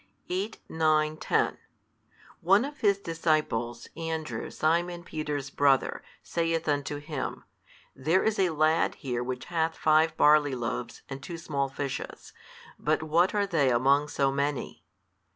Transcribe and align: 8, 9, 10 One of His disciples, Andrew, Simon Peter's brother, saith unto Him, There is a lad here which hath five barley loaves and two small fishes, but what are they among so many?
8, 0.29 0.57
9, 0.67 1.17
10 1.17 1.59
One 2.41 2.65
of 2.65 2.79
His 2.79 2.97
disciples, 2.97 3.87
Andrew, 3.95 4.49
Simon 4.49 5.03
Peter's 5.03 5.51
brother, 5.51 6.01
saith 6.23 6.67
unto 6.67 6.97
Him, 6.97 7.43
There 7.95 8.23
is 8.23 8.39
a 8.39 8.49
lad 8.49 8.95
here 8.95 9.23
which 9.23 9.45
hath 9.45 9.77
five 9.77 10.17
barley 10.17 10.55
loaves 10.55 11.03
and 11.07 11.21
two 11.21 11.37
small 11.37 11.69
fishes, 11.69 12.33
but 12.79 13.03
what 13.03 13.35
are 13.35 13.45
they 13.45 13.69
among 13.69 14.07
so 14.07 14.31
many? 14.31 14.83